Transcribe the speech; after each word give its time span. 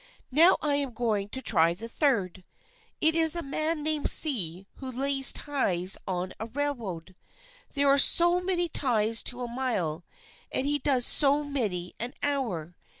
Now 0.31 0.57
I 0.63 0.77
am 0.77 0.95
going 0.95 1.29
to 1.29 1.43
try 1.43 1.75
the 1.75 1.87
third. 1.87 2.43
It 3.01 3.13
is 3.13 3.35
a 3.35 3.43
man 3.43 3.83
named 3.83 4.09
C 4.09 4.65
who 4.77 4.91
lays 4.91 5.31
ties 5.31 5.95
on 6.07 6.33
a 6.39 6.47
railroad. 6.47 7.15
There 7.73 7.87
are 7.87 7.99
so 7.99 8.41
many 8.41 8.67
ties 8.67 9.21
to 9.25 9.41
a 9.43 9.47
mile, 9.47 10.03
and 10.51 10.65
he 10.65 10.79
does 10.79 11.05
so 11.05 11.43
many 11.43 11.93
an 11.99 12.15
hour. 12.23 12.75